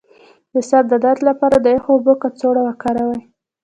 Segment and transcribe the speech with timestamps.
[0.53, 3.21] د سر د درد لپاره د یخو اوبو کڅوړه وکاروئ